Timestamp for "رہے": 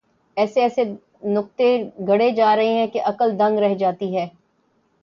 2.55-2.73